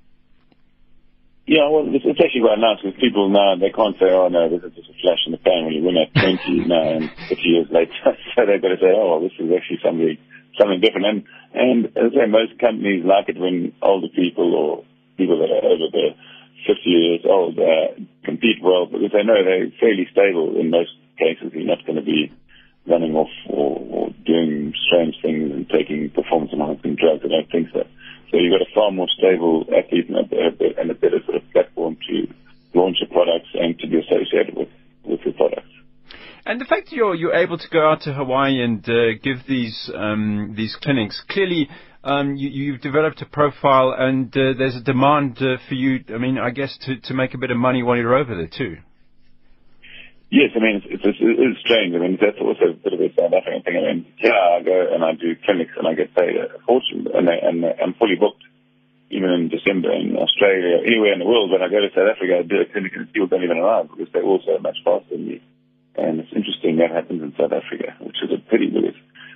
Yeah, 1.49 1.67
well, 1.73 1.89
it's, 1.89 2.05
it's 2.05 2.21
actually 2.21 2.45
quite 2.45 2.61
nice 2.61 2.77
because 2.79 2.99
people 3.01 3.29
now, 3.29 3.57
they 3.57 3.73
can't 3.73 3.97
say, 3.97 4.13
oh 4.13 4.29
no, 4.29 4.45
this 4.47 4.61
is 4.61 4.77
just 4.77 4.93
a 4.93 4.97
flash 5.01 5.25
in 5.25 5.33
the 5.33 5.41
pan 5.41 5.65
when 5.65 5.73
you 5.73 5.81
win 5.81 5.97
at 5.97 6.13
20 6.13 6.37
now 6.69 7.01
and 7.01 7.09
50 7.27 7.41
years 7.41 7.67
later. 7.73 7.93
so 8.37 8.45
they've 8.45 8.61
got 8.61 8.77
to 8.77 8.81
say, 8.81 8.93
oh, 8.93 9.17
well, 9.17 9.21
this 9.25 9.35
is 9.41 9.49
actually 9.49 9.81
something, 9.81 10.17
something 10.55 10.79
different. 10.79 11.05
And, 11.09 11.19
and 11.57 11.79
as 11.97 12.13
I 12.13 12.23
say, 12.23 12.27
most 12.29 12.55
companies 12.61 13.03
like 13.03 13.27
it 13.27 13.41
when 13.41 13.73
older 13.81 14.07
people 14.13 14.53
or 14.53 14.85
people 15.17 15.41
that 15.41 15.49
are 15.49 15.65
over 15.65 15.89
the 15.89 16.13
50 16.69 16.77
years 16.85 17.21
old 17.25 17.57
uh, 17.57 17.97
compete 18.23 18.61
well 18.61 18.85
because 18.85 19.09
they 19.09 19.25
know 19.25 19.41
they're 19.41 19.73
fairly 19.81 20.05
stable 20.13 20.53
in 20.61 20.69
most 20.69 20.93
cases. 21.17 21.51
You're 21.53 21.65
not 21.65 21.85
going 21.85 21.97
to 21.97 22.05
be 22.05 22.29
running 22.85 23.17
off 23.17 23.33
or, 23.49 23.81
or 23.81 24.09
doing 24.25 24.73
strange 24.87 25.15
things 25.21 25.51
and 25.51 25.69
taking 25.69 26.09
performance 26.09 26.53
enhancing 26.53 26.95
drugs. 26.95 27.25
I 27.25 27.29
don't 27.29 27.51
think 27.51 27.67
so. 27.73 27.83
So 28.31 28.37
you've 28.37 28.53
got 28.53 28.61
a 28.61 28.73
far 28.73 28.91
more 28.91 29.07
stable 29.17 29.65
athlete 29.75 30.07
and 30.09 30.17
a, 30.17 30.79
and 30.79 30.89
a 30.89 30.95
better 30.95 31.19
sort 31.25 31.43
of 31.43 31.51
platform 31.51 31.97
to 32.07 32.33
launch 32.73 32.97
your 33.01 33.09
products 33.09 33.49
and 33.53 33.77
to 33.79 33.87
be 33.87 33.99
associated 33.99 34.55
with, 34.55 34.69
with 35.03 35.19
your 35.25 35.33
products. 35.33 35.67
And 36.45 36.59
the 36.59 36.65
fact 36.65 36.89
that 36.89 36.95
you're 36.95 37.13
you're 37.13 37.35
able 37.35 37.57
to 37.57 37.69
go 37.69 37.87
out 37.87 38.01
to 38.01 38.13
Hawaii 38.13 38.63
and 38.63 38.83
uh, 38.89 39.13
give 39.21 39.45
these 39.47 39.91
um, 39.93 40.53
these 40.57 40.75
clinics 40.81 41.21
clearly. 41.29 41.69
Um, 42.03 42.35
you, 42.35 42.73
have 42.73 42.81
developed 42.81 43.21
a 43.21 43.27
profile, 43.27 43.93
and 43.95 44.35
uh, 44.35 44.57
there's 44.57 44.75
a 44.75 44.81
demand 44.81 45.37
uh, 45.37 45.57
for 45.69 45.75
you. 45.75 46.03
I 46.09 46.17
mean, 46.17 46.39
I 46.39 46.49
guess 46.49 46.75
to, 46.87 46.99
to 46.99 47.13
make 47.13 47.35
a 47.35 47.37
bit 47.37 47.51
of 47.51 47.57
money 47.57 47.83
while 47.83 47.95
you're 47.95 48.15
over 48.15 48.35
there 48.35 48.49
too. 48.49 48.77
Yes, 50.31 50.55
I 50.55 50.59
mean, 50.63 50.81
it's, 50.87 51.03
it's, 51.03 51.19
it's 51.19 51.59
strange. 51.59 51.93
I 51.93 51.99
mean, 51.99 52.15
that's 52.15 52.39
also 52.39 52.71
a 52.71 52.79
bit 52.79 52.95
of 52.95 53.01
a 53.03 53.11
South 53.19 53.35
African 53.35 53.61
thing. 53.67 53.75
I 53.75 53.83
mean, 53.91 54.07
here 54.15 54.31
I 54.31 54.63
go 54.63 54.87
and 54.95 55.03
I 55.03 55.11
do 55.11 55.35
clinics 55.43 55.75
and 55.75 55.83
I 55.85 55.93
get 55.93 56.15
paid 56.15 56.39
a 56.39 56.55
fortune 56.63 57.05
and, 57.13 57.27
I, 57.27 57.35
and 57.35 57.65
I'm 57.67 57.93
fully 57.99 58.15
booked 58.15 58.41
even 59.11 59.29
in 59.29 59.49
December 59.51 59.91
in 59.91 60.15
Australia, 60.61 60.85
anywhere 60.85 61.13
in 61.13 61.19
the 61.19 61.25
world. 61.25 61.51
When 61.51 61.61
I 61.61 61.69
go 61.69 61.81
to 61.81 61.89
South 61.89 62.09
Africa, 62.13 62.39
I 62.39 62.43
do 62.43 62.61
a 62.61 62.65
clinic 62.69 62.93
and 62.95 63.11
people 63.11 63.27
don't 63.27 63.43
even 63.43 63.57
arrive 63.57 63.89
because 63.89 64.07
they're 64.13 64.23
all 64.23 64.41
so 64.45 64.59
much 64.59 64.77
faster 64.85 65.17
than 65.17 65.27
me. 65.27 65.41
And 65.97 66.21
it's 66.21 66.31
interesting 66.33 66.77
that 66.77 66.91
happens 66.93 67.21
in 67.21 67.33
South 67.35 67.51
Africa, 67.51 67.97
which 67.99 68.21
is 68.23 68.31
a 68.31 68.39
pity 68.49 68.69
because 68.69 68.95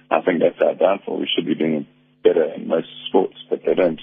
I 0.09 0.21
think 0.21 0.39
that's 0.39 0.61
our 0.61 0.75
downfall. 0.75 1.19
We 1.19 1.29
should 1.29 1.45
be 1.45 1.55
doing 1.55 1.87
better 2.23 2.45
in 2.53 2.67
most 2.67 2.87
sports, 3.09 3.35
but 3.49 3.65
they 3.65 3.73
don't. 3.73 3.99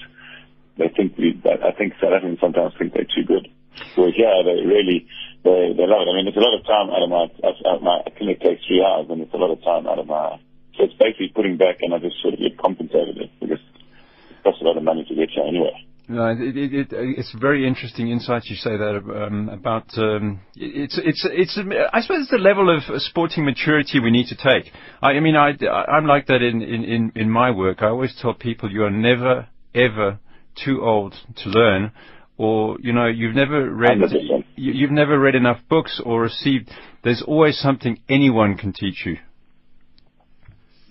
They 0.77 0.89
think 0.89 1.17
we, 1.17 1.33
but 1.33 1.63
I 1.63 1.71
think 1.71 1.93
South 2.01 2.13
Africans 2.13 2.41
sometimes 2.41 2.73
think 2.77 2.93
they're 2.93 3.09
too 3.09 3.25
good. 3.25 3.47
Whereas 3.95 4.17
yeah, 4.17 4.41
they 4.41 4.65
really, 4.65 5.05
they, 5.43 5.73
they 5.77 5.85
love 5.85 6.05
it. 6.05 6.09
I 6.09 6.13
mean, 6.17 6.27
it's 6.27 6.37
a 6.37 6.45
lot 6.45 6.57
of 6.57 6.65
time 6.65 6.89
out 6.89 7.01
of 7.05 7.09
my, 7.09 7.29
out 7.45 7.77
of 7.77 7.81
my 7.81 8.01
clinic 8.17 8.41
takes 8.41 8.65
three 8.65 8.81
hours 8.81 9.05
and 9.09 9.21
it's 9.21 9.33
a 9.33 9.37
lot 9.37 9.53
of 9.53 9.61
time 9.61 9.85
out 9.85 9.99
of 9.99 10.07
my, 10.07 10.37
so 10.77 10.85
it's 10.85 10.97
basically 10.97 11.29
putting 11.29 11.57
back 11.57 11.77
and 11.81 11.93
I 11.93 11.99
just 11.99 12.21
sort 12.21 12.33
of 12.33 12.39
get 12.41 12.57
compensated 12.57 13.17
it 13.17 13.29
because 13.39 13.61
it 13.61 14.43
costs 14.43 14.61
a 14.61 14.65
lot 14.65 14.77
of 14.77 14.83
money 14.83 15.05
to 15.05 15.13
get 15.13 15.29
here 15.29 15.45
anyway. 15.45 15.77
No, 16.13 16.27
it, 16.27 16.55
it, 16.55 16.73
it, 16.73 16.87
it's 16.91 17.33
very 17.41 17.67
interesting 17.67 18.09
insights 18.09 18.47
you 18.47 18.55
say 18.55 18.77
that 18.77 18.97
um, 18.97 19.49
about. 19.49 19.97
Um, 19.97 20.41
it's 20.55 20.99
it's 21.03 21.25
it's. 21.25 21.57
I 21.91 22.01
suppose 22.01 22.21
it's 22.21 22.29
the 22.29 22.37
level 22.37 22.69
of 22.69 22.83
sporting 23.01 23.45
maturity 23.45 23.99
we 23.99 24.11
need 24.11 24.27
to 24.27 24.35
take. 24.35 24.71
I, 25.01 25.13
I 25.13 25.19
mean, 25.21 25.35
I 25.35 25.53
I'm 25.65 26.05
like 26.05 26.27
that 26.27 26.43
in, 26.43 26.61
in 26.61 27.11
in 27.15 27.31
my 27.31 27.49
work. 27.49 27.81
I 27.81 27.87
always 27.87 28.13
tell 28.21 28.35
people 28.35 28.71
you 28.71 28.83
are 28.83 28.91
never 28.91 29.47
ever 29.73 30.19
too 30.63 30.83
old 30.83 31.15
to 31.37 31.49
learn, 31.49 31.91
or 32.37 32.77
you 32.79 32.93
know 32.93 33.07
you've 33.07 33.33
never 33.33 33.67
read 33.73 33.97
you, 34.11 34.43
you've 34.55 34.91
never 34.91 35.17
read 35.17 35.33
enough 35.33 35.61
books 35.67 35.99
or 36.05 36.21
received. 36.21 36.69
There's 37.03 37.23
always 37.25 37.57
something 37.57 37.97
anyone 38.07 38.55
can 38.55 38.71
teach 38.71 39.03
you. 39.03 39.17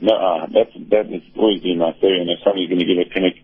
No, 0.00 0.16
uh, 0.16 0.46
that's 0.52 0.74
that 0.90 1.06
has 1.12 1.22
always 1.36 1.62
been 1.62 1.78
my 1.78 1.92
theory. 2.00 2.22
And 2.22 2.28
if 2.28 2.40
somebody's 2.42 2.68
going 2.68 2.80
to 2.80 2.86
give 2.86 2.98
a 2.98 3.08
clinic, 3.08 3.34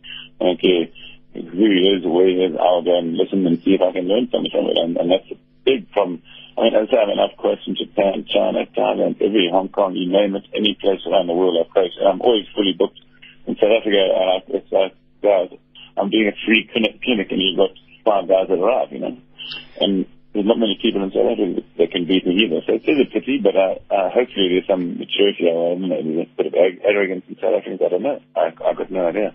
okay 0.40 0.92
who 1.34 1.66
he 1.68 1.92
is, 1.96 2.06
where 2.06 2.28
he 2.28 2.44
is, 2.44 2.56
I'll 2.58 2.82
go 2.82 2.98
and 2.98 3.16
listen 3.16 3.46
and 3.46 3.58
see 3.62 3.74
if 3.74 3.82
I 3.82 3.92
can 3.92 4.08
learn 4.08 4.28
something 4.30 4.50
from 4.50 4.66
it. 4.66 4.76
And, 4.78 4.96
and 4.96 5.10
that's 5.10 5.30
a 5.30 5.38
big 5.64 5.90
problem. 5.92 6.22
I 6.56 6.62
mean, 6.66 6.74
as 6.74 6.88
I 6.90 7.06
have 7.06 7.12
enough 7.12 7.36
questions, 7.38 7.78
Japan, 7.78 8.26
China, 8.26 8.66
Thailand, 8.74 9.22
every 9.22 9.48
Hong 9.52 9.68
Kong, 9.68 9.94
you 9.94 10.10
name 10.10 10.34
it, 10.34 10.44
any 10.54 10.74
place 10.80 11.00
around 11.06 11.28
the 11.28 11.34
world 11.38 11.54
I've 11.54 11.72
placed. 11.72 11.98
I'm 12.02 12.20
always 12.20 12.46
fully 12.54 12.74
booked. 12.74 12.98
In 13.46 13.54
South 13.56 13.72
Africa, 13.72 14.02
uh, 14.02 14.40
it's 14.58 14.72
like, 14.72 14.92
guys, 15.22 15.48
I'm 15.96 16.10
doing 16.10 16.28
a 16.28 16.36
free 16.44 16.68
clinic, 16.72 17.00
clinic 17.02 17.30
and 17.30 17.40
you've 17.40 17.56
got 17.56 17.70
five 18.04 18.28
guys 18.28 18.48
that 18.48 18.58
arrive, 18.58 18.92
you 18.92 19.00
know. 19.00 19.16
And 19.80 20.06
there's 20.34 20.46
not 20.46 20.58
many 20.58 20.78
people 20.82 21.02
in 21.02 21.10
South 21.10 21.30
Africa 21.30 21.62
that 21.78 21.90
can 21.90 22.06
beat 22.06 22.26
me 22.26 22.44
either. 22.44 22.60
So 22.66 22.74
it 22.74 22.84
is 22.84 23.06
a 23.06 23.08
pity, 23.10 23.38
but 23.38 23.56
uh, 23.56 23.78
uh, 23.88 24.10
hopefully 24.10 24.50
there's 24.50 24.66
some 24.66 24.98
maturity. 24.98 25.48
I 25.48 25.54
don't 25.54 25.88
know, 25.88 26.02
there's 26.02 26.28
a 26.28 26.36
bit 26.36 26.46
of 26.46 26.54
arrogance 26.84 27.24
in 27.28 27.36
South 27.36 27.54
Africa. 27.54 27.86
I 27.86 27.88
don't 27.88 28.02
know. 28.02 28.20
I, 28.36 28.52
I've 28.66 28.76
got 28.76 28.90
no 28.90 29.06
idea. 29.06 29.34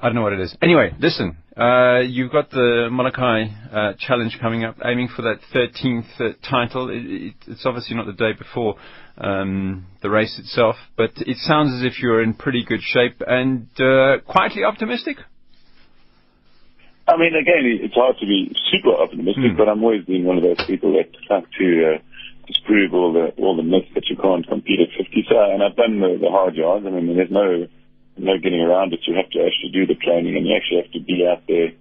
I 0.00 0.08
don't 0.08 0.14
know 0.14 0.22
what 0.22 0.34
it 0.34 0.40
is. 0.40 0.54
Anyway, 0.60 0.94
listen, 0.98 1.38
uh, 1.56 2.00
you've 2.00 2.30
got 2.30 2.50
the 2.50 2.88
Molokai 2.92 3.44
uh, 3.72 3.92
challenge 3.98 4.38
coming 4.40 4.62
up, 4.62 4.76
aiming 4.84 5.08
for 5.08 5.22
that 5.22 5.40
13th 5.54 6.20
uh, 6.20 6.34
title. 6.48 6.90
It, 6.90 7.04
it, 7.06 7.34
it's 7.46 7.64
obviously 7.64 7.96
not 7.96 8.04
the 8.04 8.12
day 8.12 8.32
before 8.36 8.76
um, 9.16 9.86
the 10.02 10.10
race 10.10 10.38
itself, 10.38 10.76
but 10.96 11.12
it 11.16 11.38
sounds 11.38 11.72
as 11.72 11.82
if 11.82 12.02
you're 12.02 12.22
in 12.22 12.34
pretty 12.34 12.62
good 12.62 12.80
shape 12.82 13.22
and 13.26 13.68
uh, 13.80 14.18
quietly 14.26 14.64
optimistic. 14.64 15.16
I 17.08 17.16
mean, 17.16 17.32
again, 17.34 17.62
it's 17.64 17.94
hard 17.94 18.16
to 18.20 18.26
be 18.26 18.52
super 18.70 18.92
optimistic, 19.00 19.54
mm. 19.54 19.56
but 19.56 19.68
I'm 19.68 19.82
always 19.82 20.04
being 20.04 20.24
one 20.24 20.36
of 20.36 20.42
those 20.42 20.60
people 20.66 20.92
that 20.92 21.08
like 21.30 21.46
to 21.58 21.94
uh, 21.94 21.98
disprove 22.46 22.92
all 22.92 23.12
the 23.12 23.30
all 23.40 23.56
the 23.56 23.62
myths 23.62 23.88
that 23.94 24.10
you 24.10 24.16
can't 24.16 24.46
compete 24.46 24.80
at 24.80 24.88
50. 24.98 25.24
So, 25.28 25.38
and 25.38 25.62
I've 25.62 25.76
done 25.76 26.00
the, 26.00 26.18
the 26.20 26.30
hard 26.30 26.56
yards. 26.56 26.84
I 26.84 26.90
mean, 26.90 27.16
there's 27.16 27.30
no 27.30 27.68
no 28.16 28.38
getting 28.38 28.60
around 28.60 28.92
it. 28.92 29.00
You 29.06 29.14
have 29.16 29.30
to 29.30 29.44
actually 29.44 29.72
do 29.72 29.86
the 29.86 29.94
training 29.94 30.36
and 30.36 30.46
you 30.46 30.56
actually 30.56 30.82
have 30.82 30.92
to 30.92 31.00
be 31.00 31.26
out 31.28 31.44
there 31.46 31.72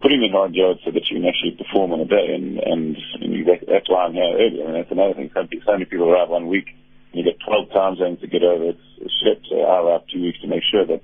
putting 0.00 0.22
in 0.22 0.32
hard 0.32 0.54
yards 0.54 0.80
so 0.84 0.90
that 0.90 1.08
you 1.08 1.20
can 1.20 1.28
actually 1.28 1.56
perform 1.56 1.92
on 1.92 2.00
a 2.00 2.08
day. 2.08 2.34
And, 2.34 2.58
and, 2.58 2.96
and 3.20 3.28
you, 3.32 3.44
that, 3.44 3.64
that's 3.68 3.88
why 3.88 4.04
I'm 4.04 4.14
here 4.14 4.28
early. 4.36 4.60
And 4.60 4.74
that's 4.74 4.90
another 4.90 5.14
thing. 5.14 5.30
Some, 5.32 5.48
so 5.64 5.72
many 5.72 5.84
people 5.84 6.08
arrive 6.10 6.28
one 6.28 6.48
week 6.48 6.68
and 7.12 7.20
you 7.20 7.24
get 7.24 7.40
12 7.44 7.70
time 7.72 7.96
zones 7.96 8.20
to 8.20 8.26
get 8.26 8.42
over. 8.42 8.72
It's 8.72 8.88
a 9.00 9.10
ship. 9.22 9.42
So 9.48 9.60
I 9.60 9.80
arrive 9.80 10.08
two 10.12 10.22
weeks 10.22 10.40
to 10.42 10.48
make 10.48 10.62
sure 10.70 10.86
that 10.86 11.00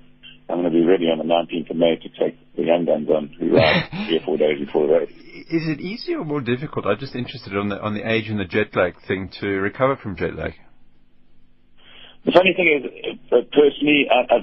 I'm 0.49 0.61
going 0.61 0.71
to 0.71 0.77
be 0.77 0.85
ready 0.85 1.05
on 1.05 1.17
the 1.17 1.29
19th 1.29 1.71
of 1.71 1.77
May 1.77 1.95
to 1.95 2.09
take 2.19 2.37
the 2.55 2.63
young 2.63 2.85
guns 2.85 3.09
on 3.09 3.33
who 3.39 3.55
arrive 3.55 3.89
three 4.07 4.17
or 4.17 4.25
four 4.25 4.37
days 4.37 4.59
before 4.59 4.87
the 4.87 4.93
race. 4.93 5.11
Is 5.49 5.65
it 5.67 5.79
easier 5.81 6.19
or 6.19 6.25
more 6.25 6.41
difficult? 6.41 6.85
I'm 6.85 6.99
just 6.99 7.15
interested 7.15 7.55
on 7.57 7.69
the 7.69 7.81
on 7.81 7.93
the 7.93 8.07
age 8.07 8.29
and 8.29 8.39
the 8.39 8.45
jet 8.45 8.75
lag 8.75 8.93
thing 9.07 9.29
to 9.41 9.47
recover 9.47 9.95
from 9.95 10.15
jet 10.15 10.35
lag. 10.35 10.53
The 12.25 12.31
funny 12.31 12.53
thing 12.55 12.71
is, 12.71 12.83
uh, 13.31 13.43
personally, 13.51 14.07
I, 14.07 14.35
I, 14.35 14.37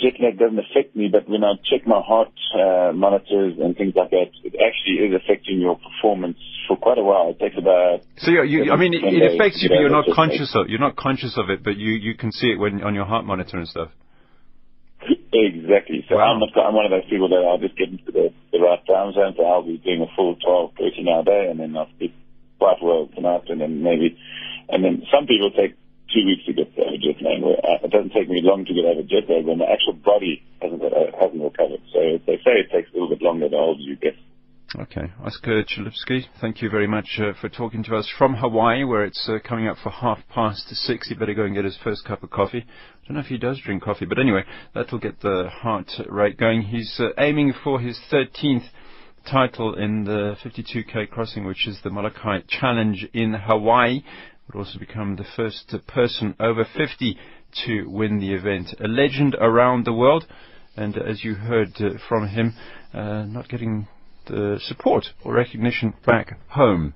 jet 0.00 0.16
lag 0.20 0.38
doesn't 0.38 0.58
affect 0.58 0.96
me, 0.96 1.08
but 1.12 1.28
when 1.28 1.44
I 1.44 1.60
check 1.68 1.86
my 1.86 2.00
heart 2.00 2.32
uh, 2.56 2.92
monitors 2.96 3.60
and 3.60 3.76
things 3.76 3.92
like 3.94 4.08
that, 4.10 4.32
it 4.42 4.56
actually 4.56 5.04
is 5.04 5.12
affecting 5.12 5.60
your 5.60 5.76
performance 5.76 6.38
for 6.66 6.78
quite 6.78 6.96
a 6.96 7.04
while. 7.04 7.36
It 7.36 7.38
takes 7.38 7.58
about. 7.58 8.00
So 8.16 8.30
you, 8.30 8.64
you 8.64 8.72
I 8.72 8.76
mean, 8.76 8.94
it, 8.94 9.04
it 9.04 9.34
affects 9.34 9.60
you, 9.62 9.68
but 9.68 9.80
you're 9.80 9.92
not 9.92 10.06
conscious 10.14 10.56
of. 10.56 10.68
You're 10.68 10.80
not 10.80 10.96
conscious 10.96 11.36
of 11.36 11.50
it, 11.50 11.62
but 11.62 11.76
you 11.76 11.92
you 11.92 12.16
can 12.16 12.32
see 12.32 12.48
it 12.48 12.58
when 12.58 12.82
on 12.82 12.94
your 12.94 13.04
heart 13.04 13.26
monitor 13.26 13.58
and 13.58 13.68
stuff. 13.68 13.90
Exactly. 15.32 16.04
So 16.08 16.16
wow. 16.16 16.32
I'm, 16.32 16.40
not, 16.40 16.48
I'm 16.56 16.74
one 16.74 16.86
of 16.86 16.90
those 16.90 17.08
people 17.10 17.28
that 17.28 17.44
I'll 17.44 17.58
just 17.58 17.76
get 17.76 17.90
into 17.90 18.10
the, 18.10 18.32
the 18.50 18.58
right 18.58 18.80
time 18.86 19.12
zone. 19.12 19.34
So 19.36 19.44
I'll 19.44 19.62
be 19.62 19.76
doing 19.76 20.00
a 20.00 20.10
full 20.16 20.36
12, 20.36 20.72
13 20.78 21.08
hour 21.08 21.22
day, 21.22 21.48
and 21.50 21.60
then 21.60 21.76
I'll 21.76 21.90
sleep 21.98 22.14
quite 22.58 22.80
well 22.82 23.08
tonight, 23.14 23.44
and 23.48 23.60
then 23.60 23.82
maybe, 23.82 24.16
and 24.70 24.82
then 24.82 25.02
some 25.12 25.26
people 25.26 25.50
take 25.50 25.76
two 26.16 26.24
weeks 26.24 26.44
to 26.46 26.52
get 26.56 26.72
over 26.80 26.96
jet 26.96 27.20
lag. 27.20 27.44
Uh, 27.44 27.84
it 27.84 27.90
doesn't 27.90 28.12
take 28.12 28.28
me 28.28 28.40
long 28.40 28.64
to 28.64 28.72
get 28.72 28.84
over 28.88 29.02
jet 29.02 29.28
lag 29.28 29.44
when 29.44 29.58
the 29.58 29.68
actual 29.68 29.92
body 29.92 30.42
hasn't 30.62 30.80
hasn't 30.80 31.42
recovered. 31.42 31.84
So 31.92 32.00
they 32.26 32.40
say 32.40 32.64
it 32.64 32.72
takes 32.72 32.88
a 32.90 32.92
little 32.94 33.10
bit 33.10 33.20
longer 33.20 33.48
the 33.48 33.56
older 33.56 33.80
you 33.80 33.96
get. 33.96 34.16
Okay, 34.74 35.12
Oscar 35.22 35.62
Chalupsky, 35.62 36.26
thank 36.40 36.60
you 36.60 36.68
very 36.68 36.88
much 36.88 37.20
uh, 37.20 37.32
for 37.40 37.48
talking 37.48 37.84
to 37.84 37.96
us 37.96 38.10
from 38.18 38.34
Hawaii, 38.34 38.82
where 38.82 39.04
it's 39.04 39.28
uh, 39.28 39.38
coming 39.46 39.68
up 39.68 39.76
for 39.82 39.90
half 39.90 40.18
past 40.28 40.68
six. 40.68 41.08
He 41.08 41.14
better 41.14 41.34
go 41.34 41.44
and 41.44 41.54
get 41.54 41.64
his 41.64 41.78
first 41.84 42.04
cup 42.04 42.24
of 42.24 42.30
coffee. 42.30 42.66
I 42.66 43.06
don't 43.06 43.16
know 43.16 43.20
if 43.22 43.26
he 43.26 43.38
does 43.38 43.60
drink 43.64 43.84
coffee, 43.84 44.06
but 44.06 44.18
anyway, 44.18 44.42
that'll 44.74 44.98
get 44.98 45.20
the 45.20 45.48
heart 45.50 45.90
rate 46.08 46.36
going. 46.36 46.62
He's 46.62 46.98
uh, 46.98 47.10
aiming 47.16 47.54
for 47.62 47.80
his 47.80 47.98
13th 48.10 48.64
title 49.30 49.74
in 49.74 50.04
the 50.04 50.36
52k 50.44 51.10
crossing, 51.10 51.44
which 51.44 51.68
is 51.68 51.78
the 51.84 51.90
Molokai 51.90 52.40
Challenge 52.48 53.08
in 53.14 53.34
Hawaii 53.34 54.02
would 54.46 54.58
also 54.58 54.78
become 54.78 55.16
the 55.16 55.24
first 55.36 55.74
person 55.86 56.34
over 56.38 56.64
50 56.64 57.18
to 57.66 57.84
win 57.88 58.18
the 58.18 58.32
event. 58.32 58.74
A 58.80 58.88
legend 58.88 59.34
around 59.40 59.84
the 59.84 59.92
world, 59.92 60.26
and 60.76 60.96
as 60.96 61.24
you 61.24 61.34
heard 61.34 61.72
uh, 61.80 61.90
from 62.08 62.28
him, 62.28 62.54
uh, 62.92 63.24
not 63.24 63.48
getting 63.48 63.88
the 64.26 64.58
support 64.60 65.06
or 65.24 65.34
recognition 65.34 65.94
back 66.04 66.38
home. 66.48 66.94